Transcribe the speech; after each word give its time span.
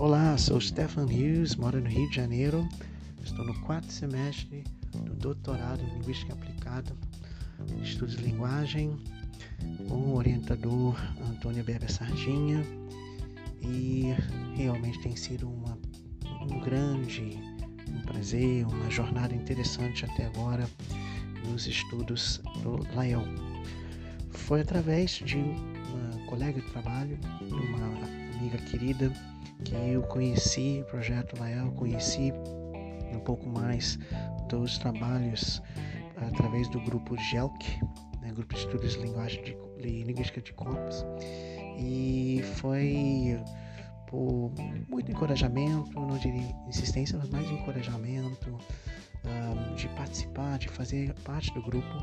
Olá, 0.00 0.38
sou 0.38 0.60
Stefan 0.60 1.06
Hughes, 1.06 1.56
moro 1.56 1.80
no 1.80 1.88
Rio 1.88 2.08
de 2.08 2.14
Janeiro. 2.14 2.68
Estou 3.20 3.44
no 3.44 3.52
quarto 3.62 3.92
semestre 3.92 4.62
do 4.92 5.12
doutorado 5.16 5.82
em 5.82 5.92
Linguística 5.94 6.34
Aplicada, 6.34 6.96
Estudos 7.82 8.16
de 8.16 8.22
Linguagem, 8.22 8.96
com 9.88 9.96
o 9.96 10.14
orientador 10.14 10.96
Antônio 11.28 11.64
Berber 11.64 11.90
Sardinha. 11.90 12.62
E 13.60 14.14
realmente 14.54 15.00
tem 15.00 15.16
sido 15.16 15.50
uma, 15.50 15.76
um 16.42 16.60
grande 16.60 17.36
um 17.90 18.00
prazer, 18.02 18.68
uma 18.68 18.88
jornada 18.90 19.34
interessante 19.34 20.04
até 20.04 20.26
agora 20.26 20.70
nos 21.44 21.66
estudos 21.66 22.40
do 22.62 22.86
Lael. 22.94 23.24
Foi 24.30 24.60
através 24.60 25.10
de 25.10 25.38
uma 25.38 26.24
colega 26.26 26.60
de 26.60 26.70
trabalho, 26.70 27.18
uma 27.50 28.17
amiga 28.38 28.58
querida, 28.58 29.12
que 29.64 29.74
eu 29.74 30.02
conheci 30.02 30.80
o 30.82 30.84
projeto 30.84 31.38
Lael, 31.40 31.72
conheci 31.72 32.32
um 33.12 33.18
pouco 33.18 33.48
mais 33.48 33.98
dos 34.48 34.78
trabalhos 34.78 35.60
através 36.16 36.68
do 36.68 36.80
grupo 36.80 37.16
GELC, 37.16 37.80
né, 38.20 38.32
Grupo 38.32 38.54
de 38.54 38.60
Estudos 38.60 38.92
de 38.92 39.00
Linguagem 39.00 39.42
de, 39.42 40.04
Linguística 40.04 40.40
de 40.40 40.52
Corpos, 40.52 41.04
e 41.76 42.40
foi 42.54 43.40
por 44.06 44.52
muito 44.88 45.10
encorajamento, 45.10 46.00
não 46.00 46.16
diria 46.16 46.54
insistência, 46.68 47.18
mas 47.18 47.28
mais 47.30 47.50
encorajamento 47.50 48.58
um, 49.24 49.74
de 49.74 49.88
participar, 49.88 50.58
de 50.58 50.68
fazer 50.68 51.12
parte 51.24 51.52
do 51.52 51.62
grupo, 51.62 51.96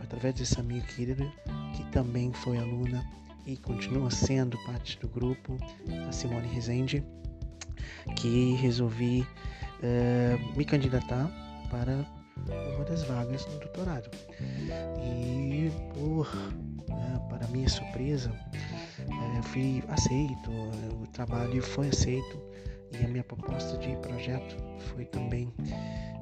através 0.00 0.34
dessa 0.34 0.60
amiga 0.60 0.86
querida, 0.86 1.30
que 1.76 1.84
também 1.92 2.32
foi 2.32 2.56
aluna 2.56 3.06
e 3.46 3.56
continua 3.56 4.10
sendo 4.10 4.56
parte 4.64 4.98
do 4.98 5.08
grupo, 5.08 5.56
a 6.08 6.12
Simone 6.12 6.48
Rezende, 6.48 7.04
que 8.16 8.54
resolvi 8.54 9.26
uh, 9.82 10.56
me 10.56 10.64
candidatar 10.64 11.30
para 11.70 12.04
uma 12.74 12.84
das 12.84 13.04
vagas 13.04 13.46
no 13.46 13.58
doutorado. 13.58 14.10
E 15.02 15.70
por, 15.94 16.26
uh, 16.26 17.28
para 17.28 17.46
minha 17.48 17.68
surpresa, 17.68 18.30
uh, 18.30 19.42
fui 19.42 19.82
aceito, 19.88 20.50
o 21.02 21.06
trabalho 21.08 21.62
foi 21.62 21.88
aceito 21.88 22.40
e 22.92 23.04
a 23.04 23.08
minha 23.08 23.24
proposta 23.24 23.76
de 23.78 23.96
projeto 23.96 24.56
foi 24.78 25.04
também 25.06 25.52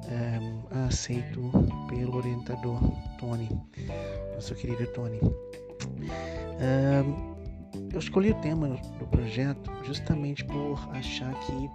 um, 0.07 0.85
aceito 0.87 1.51
pelo 1.89 2.17
orientador 2.17 2.79
Tony, 3.19 3.49
nosso 4.33 4.55
querido 4.55 4.87
Tony. 4.87 5.19
Eu 7.93 7.99
escolhi 7.99 8.31
o 8.31 8.35
tema 8.35 8.67
do 8.67 9.07
projeto 9.07 9.71
justamente 9.85 10.45
por 10.45 10.79
achar 10.93 11.33
que 11.41 11.69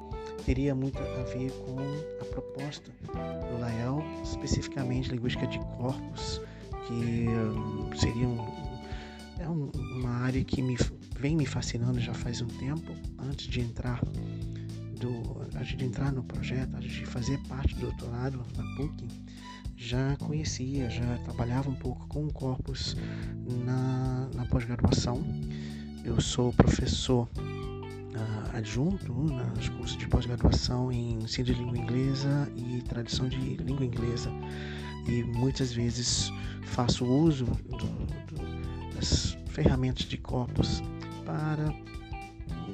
teria 0.44 0.74
muito 0.74 0.98
a 0.98 1.22
ver 1.24 1.50
com 1.52 1.76
a 2.20 2.24
proposta 2.26 2.90
do 3.02 3.60
Lael, 3.60 4.02
especificamente 4.22 5.10
linguística 5.10 5.46
de 5.46 5.58
corpos, 5.58 6.40
que 6.86 7.28
um, 7.28 7.90
seria 7.96 8.28
um, 8.28 8.38
é 9.38 9.48
uma 9.48 10.10
área 10.10 10.42
que 10.44 10.62
me, 10.62 10.76
vem 11.18 11.36
me 11.36 11.44
fascinando 11.44 12.00
já 12.00 12.14
faz 12.14 12.40
um 12.40 12.46
tempo, 12.46 12.92
antes 13.18 13.46
de 13.46 13.60
entrar 13.60 14.00
do, 15.00 15.42
antes 15.58 15.76
de 15.76 15.84
entrar 15.84 16.12
no 16.12 16.22
projeto, 16.22 16.74
antes 16.76 16.92
de 16.92 17.06
fazer 17.06 17.38
parte 17.48 17.74
do 17.74 17.82
doutorado 17.82 18.42
na 18.56 18.76
PUC, 18.76 19.08
já 19.86 20.16
conhecia, 20.16 20.90
já 20.90 21.16
trabalhava 21.18 21.70
um 21.70 21.74
pouco 21.74 22.08
com 22.08 22.28
corpus 22.28 22.96
na, 23.64 24.28
na 24.34 24.44
pós-graduação. 24.46 25.24
Eu 26.04 26.20
sou 26.20 26.52
professor 26.52 27.28
uh, 27.38 28.56
adjunto 28.56 29.12
nos 29.12 29.68
cursos 29.68 29.96
de 29.96 30.08
pós-graduação 30.08 30.90
em 30.90 31.14
ensino 31.22 31.46
de 31.46 31.54
língua 31.54 31.78
inglesa 31.78 32.50
e 32.56 32.82
tradição 32.82 33.28
de 33.28 33.36
língua 33.36 33.86
inglesa 33.86 34.28
e 35.06 35.22
muitas 35.22 35.72
vezes 35.72 36.32
faço 36.64 37.04
uso 37.04 37.44
do, 37.44 37.76
do, 37.76 38.96
das 38.96 39.38
ferramentas 39.50 40.04
de 40.06 40.18
corpus 40.18 40.82
para 41.24 41.72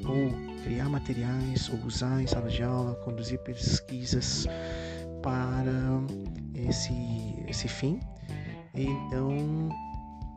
ou 0.06 0.62
criar 0.64 0.88
materiais 0.88 1.68
ou 1.68 1.78
usar 1.86 2.22
em 2.22 2.26
sala 2.26 2.48
de 2.48 2.62
aula, 2.62 2.94
conduzir 3.04 3.38
pesquisas 3.40 4.46
para 5.22 5.61
esse, 6.72 7.44
esse 7.46 7.68
fim. 7.68 8.00
Então, 8.74 9.68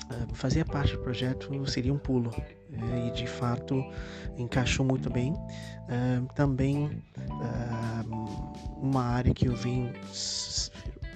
ah, 0.10 0.28
fazer 0.34 0.66
parte 0.66 0.94
do 0.94 1.00
projeto 1.00 1.50
seria 1.68 1.94
um 1.94 1.98
pulo 1.98 2.32
né? 2.70 3.08
e 3.08 3.12
de 3.12 3.26
fato 3.26 3.84
encaixou 4.38 4.86
muito 4.86 5.10
bem. 5.10 5.34
Uh, 5.34 6.26
também 6.34 6.86
uh, 7.18 8.82
uma 8.82 9.04
área 9.04 9.34
que 9.34 9.48
eu 9.48 9.56
vim 9.56 9.92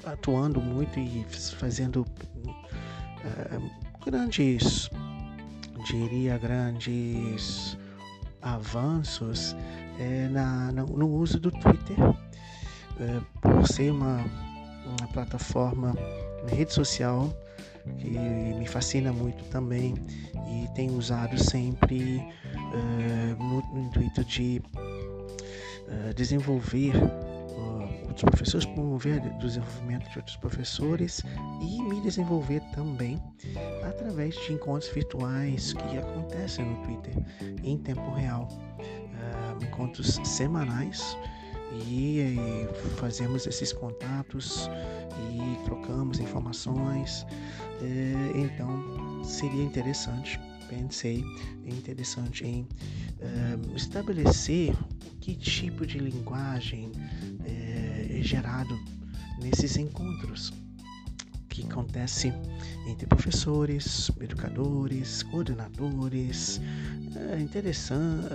atuando 0.05 0.61
muito 0.61 0.99
e 0.99 1.25
fazendo 1.57 2.05
grandes, 4.05 4.89
diria 5.85 6.37
grandes 6.37 7.77
avanços 8.41 9.55
é, 9.99 10.29
na, 10.29 10.71
no, 10.71 10.85
no, 10.85 11.09
uso 11.09 11.39
do 11.39 11.51
Twitter, 11.51 11.97
é, 12.99 13.21
por 13.41 13.67
ser 13.67 13.91
uma, 13.91 14.23
uma 14.97 15.07
plataforma, 15.07 15.95
uma 16.41 16.49
rede 16.49 16.73
social 16.73 17.29
que 17.97 18.09
me 18.09 18.67
fascina 18.67 19.11
muito 19.11 19.43
também 19.45 19.93
e 20.33 20.67
tenho 20.75 20.93
usado 20.93 21.37
sempre 21.37 22.19
é, 22.19 23.35
no, 23.37 23.63
intuito 23.81 24.23
de 24.25 24.61
é, 25.87 26.13
desenvolver 26.13 26.93
outros 28.19 28.23
professores, 28.23 28.65
promover 28.65 29.21
o 29.21 29.37
desenvolvimento 29.37 30.09
de 30.09 30.17
outros 30.17 30.35
professores 30.37 31.23
e 31.61 31.81
me 31.81 32.01
desenvolver 32.01 32.61
também 32.73 33.21
através 33.87 34.35
de 34.35 34.53
encontros 34.53 34.91
virtuais 34.91 35.73
que 35.73 35.97
acontecem 35.97 36.65
no 36.65 36.83
Twitter 36.83 37.13
em 37.63 37.77
tempo 37.77 38.11
real, 38.11 38.47
uh, 38.79 39.63
encontros 39.63 40.19
semanais 40.23 41.17
e, 41.71 42.19
e 42.19 42.67
fazemos 42.97 43.45
esses 43.47 43.71
contatos 43.73 44.69
e 45.33 45.63
trocamos 45.65 46.19
informações. 46.19 47.25
Uh, 47.81 48.37
então 48.37 49.23
seria 49.23 49.63
interessante, 49.63 50.39
pensei 50.67 51.23
interessante 51.65 52.45
em 52.45 52.61
uh, 52.61 53.75
estabelecer 53.75 54.75
que 55.21 55.35
tipo 55.35 55.85
de 55.85 55.99
linguagem 55.99 56.91
é 57.45 58.21
gerado 58.21 58.77
nesses 59.41 59.77
encontros 59.77 60.51
que 61.49 61.63
acontece 61.63 62.33
entre 62.87 63.05
professores, 63.07 64.11
educadores, 64.19 65.23
coordenadores, 65.23 66.61
é 67.33 67.39
interessante, 67.39 68.27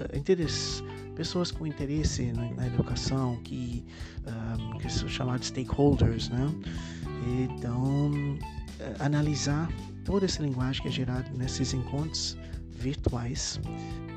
pessoas 1.15 1.51
com 1.51 1.67
interesse 1.67 2.33
na, 2.33 2.67
educação, 2.67 3.37
que, 3.45 3.85
um, 4.27 4.79
que 4.79 4.93
são 4.93 5.09
chamados 5.09 5.49
stakeholders, 5.49 6.29
né? 6.29 6.47
Então, 7.27 8.13
é, 8.81 9.05
analisar 9.05 9.69
toda 10.05 10.27
essa 10.27 10.43
linguagem 10.43 10.83
que 10.83 10.89
é 10.89 10.91
gerada 10.91 11.31
nesses 11.35 11.73
encontros 11.73 12.37
virtuais 12.71 13.61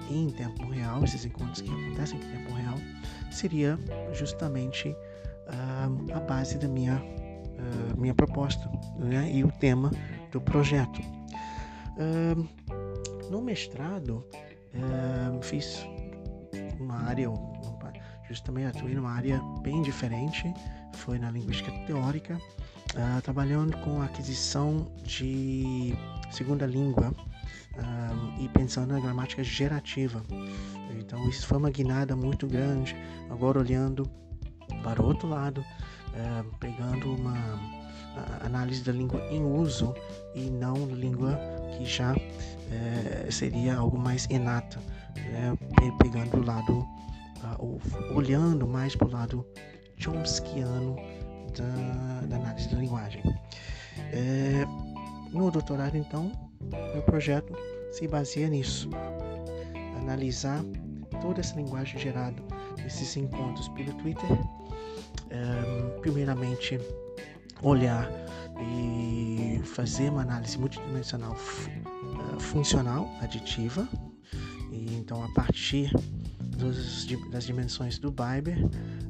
em 0.09 0.29
tempo 0.29 0.67
real, 0.69 1.03
esses 1.03 1.25
encontros 1.25 1.61
que 1.61 1.69
acontecem 1.69 2.17
em 2.19 2.21
tempo 2.21 2.53
real, 2.53 2.75
seria 3.31 3.77
justamente 4.13 4.89
uh, 4.89 6.13
a 6.15 6.19
base 6.19 6.57
da 6.57 6.67
minha, 6.67 6.95
uh, 6.95 7.99
minha 7.99 8.13
proposta 8.13 8.69
né? 8.97 9.29
e 9.33 9.43
o 9.43 9.51
tema 9.51 9.91
do 10.31 10.41
projeto. 10.41 11.01
Uh, 11.97 12.47
no 13.29 13.41
mestrado, 13.41 14.23
fiz 15.41 15.85
uma 16.79 17.03
área, 17.03 17.29
justamente 18.27 18.77
atuei 18.77 18.93
numa 18.95 19.11
área 19.11 19.41
bem 19.61 19.81
diferente, 19.81 20.53
foi 20.93 21.17
na 21.19 21.31
linguística 21.31 21.71
teórica, 21.85 22.39
trabalhando 23.23 23.77
com 23.79 24.01
a 24.01 24.05
aquisição 24.05 24.91
de 25.03 25.93
segunda 26.31 26.65
língua 26.65 27.13
e 28.39 28.47
pensando 28.49 28.93
na 28.93 28.99
gramática 28.99 29.43
gerativa. 29.43 30.23
Então 30.99 31.27
isso 31.29 31.45
foi 31.45 31.57
uma 31.57 31.69
guinada 31.69 32.15
muito 32.15 32.47
grande. 32.47 32.95
Agora 33.29 33.59
olhando 33.59 34.09
para 34.83 35.01
o 35.01 35.05
outro 35.05 35.27
lado, 35.27 35.63
é, 36.13 36.43
pegando 36.59 37.13
uma 37.13 37.37
análise 38.43 38.83
da 38.83 38.91
língua 38.91 39.21
em 39.29 39.43
uso 39.43 39.93
e 40.33 40.49
não 40.49 40.73
língua 40.87 41.39
que 41.77 41.85
já 41.85 42.15
é, 42.71 43.27
seria 43.29 43.75
algo 43.77 43.97
mais 43.97 44.25
inato, 44.25 44.79
né? 45.15 45.55
Pegando 46.27 46.43
o 46.43 46.45
lado, 46.45 46.87
olhando 48.13 48.67
mais 48.67 48.95
para 48.95 49.07
o 49.07 49.11
lado 49.11 49.45
chomskiano 49.97 50.95
da, 51.57 52.27
da, 52.27 52.35
análise 52.35 52.69
da 52.69 52.77
linguagem. 52.77 53.23
É, 54.11 54.65
no 55.31 55.49
doutorado, 55.49 55.95
então, 55.97 56.31
meu 56.93 57.01
projeto 57.03 57.53
se 57.91 58.07
baseia 58.07 58.49
nisso, 58.49 58.89
analisar 60.01 60.63
toda 61.21 61.39
essa 61.39 61.55
linguagem 61.55 61.99
gerada 61.99 62.41
esses 62.85 63.17
encontros 63.17 63.67
pelo 63.69 63.93
Twitter. 63.93 64.31
Um, 65.29 65.99
primeiramente, 65.99 66.79
olhar 67.61 68.09
e 68.61 69.61
fazer 69.65 70.09
uma 70.09 70.21
análise 70.21 70.57
multidimensional 70.57 71.33
uh, 71.33 72.39
funcional 72.39 73.09
aditiva. 73.21 73.87
E 74.71 74.95
então, 74.95 75.23
a 75.23 75.27
partir 75.33 75.91
dos, 76.57 77.05
das 77.31 77.45
dimensões 77.45 77.99
do 77.99 78.11
Biber 78.11 78.57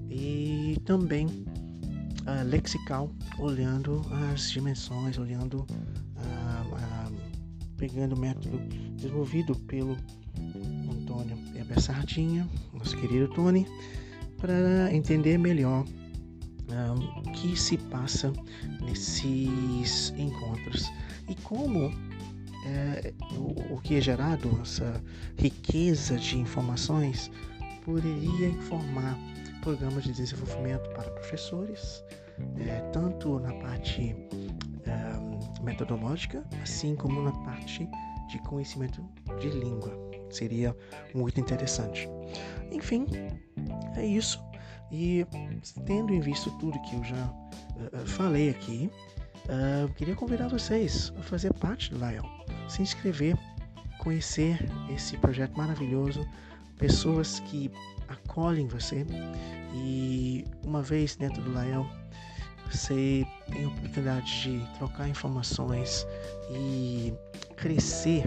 e 0.09 0.77
também 0.85 1.25
uh, 1.27 2.43
lexical, 2.45 3.11
olhando 3.39 4.01
as 4.33 4.51
dimensões, 4.51 5.17
olhando, 5.17 5.59
uh, 5.59 7.09
uh, 7.09 7.17
pegando 7.77 8.15
o 8.15 8.19
método 8.19 8.57
desenvolvido 8.95 9.55
pelo 9.55 9.97
Antônio 10.91 11.37
Eber 11.55 11.79
Sardinha, 11.79 12.47
nosso 12.73 12.95
querido 12.97 13.27
Tony, 13.29 13.65
para 14.37 14.93
entender 14.93 15.37
melhor 15.37 15.85
o 17.25 17.31
que 17.31 17.57
se 17.57 17.77
passa 17.77 18.31
nesses 18.81 20.13
encontros 20.17 20.91
e 21.29 21.35
como 21.35 21.91
é, 22.65 23.13
o, 23.33 23.75
o 23.75 23.81
que 23.81 23.95
é 23.95 24.01
gerado, 24.01 24.59
essa 24.61 25.01
riqueza 25.37 26.17
de 26.17 26.37
informações, 26.37 27.31
poderia 27.83 28.49
informar 28.49 29.17
programas 29.61 30.03
de 30.03 30.13
desenvolvimento 30.13 30.89
para 30.91 31.09
professores, 31.11 32.03
é, 32.57 32.79
tanto 32.91 33.39
na 33.39 33.53
parte 33.53 34.15
é, 34.85 35.63
metodológica, 35.63 36.45
assim 36.61 36.95
como 36.95 37.21
na 37.21 37.31
parte 37.43 37.87
de 38.29 38.39
conhecimento 38.39 39.03
de 39.39 39.49
língua. 39.49 39.91
Seria 40.29 40.75
muito 41.13 41.39
interessante. 41.39 42.09
Enfim, 42.71 43.05
é 43.95 44.05
isso. 44.05 44.41
E 44.91 45.25
tendo 45.85 46.13
em 46.13 46.19
vista 46.19 46.49
tudo 46.59 46.79
que 46.81 46.95
eu 46.95 47.03
já 47.03 47.25
uh, 47.25 48.05
falei 48.05 48.49
aqui, 48.49 48.89
uh, 49.45 49.93
queria 49.93 50.15
convidar 50.15 50.47
vocês 50.47 51.11
a 51.17 51.23
fazer 51.23 51.53
parte 51.53 51.91
do 51.91 51.97
Lion, 51.97 52.23
se 52.67 52.81
inscrever, 52.81 53.37
conhecer 53.99 54.57
esse 54.89 55.17
projeto 55.17 55.55
maravilhoso, 55.57 56.27
pessoas 56.77 57.39
que 57.41 57.71
acolhem 58.07 58.67
você. 58.67 59.05
E 59.73 60.45
uma 60.65 60.81
vez 60.81 61.15
dentro 61.15 61.41
do 61.41 61.53
Lael 61.53 61.85
você 62.71 63.25
tem 63.51 63.63
a 63.63 63.67
oportunidade 63.69 64.41
de 64.43 64.77
trocar 64.77 65.07
informações 65.07 66.05
e 66.51 67.13
crescer, 67.55 68.23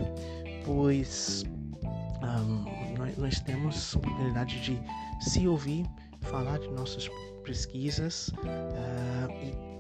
pois 0.64 1.44
um, 2.22 2.96
nós, 2.96 3.16
nós, 3.19 3.40
temos 3.40 3.94
a 3.94 3.98
oportunidade 3.98 4.60
de 4.62 4.81
se 5.20 5.46
ouvir, 5.46 5.84
falar 6.22 6.58
de 6.58 6.69
nossas 6.69 7.10
pesquisas 7.44 8.28
uh, 8.28 9.31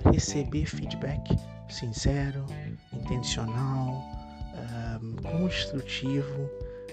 e 0.04 0.10
receber 0.12 0.66
feedback 0.66 1.36
sincero, 1.68 2.44
intencional, 2.92 4.02
construtivo. 5.22 6.50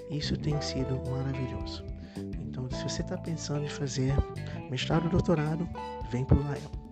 Isso 0.10 0.38
tem 0.38 0.60
sido 0.62 1.02
maravilhoso. 1.10 1.84
Então, 2.18 2.70
se 2.72 2.84
você 2.84 3.02
está 3.02 3.18
pensando 3.18 3.66
em 3.66 3.70
fazer 3.70 4.14
mestrado 4.70 5.06
ou 5.06 5.10
doutorado, 5.12 5.68
vem 6.12 6.24
para 6.26 6.38
o 6.38 6.42
Lion. 6.42 6.88